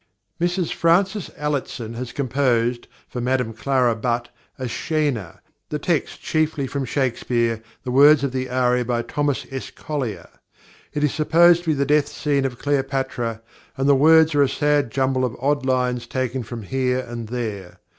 [0.39, 6.85] +Miss Frances Allitsen+ has composed for Madame Clara Butt a "Scena"; the text chiefly from
[6.85, 9.69] Shakespeare, the words of the aria by Thomas S.
[9.69, 10.27] Collier.
[10.91, 13.43] It is supposed to be the death scene of Cleopatra,
[13.77, 17.79] and the words are a sad jumble of odd lines taken from here and there.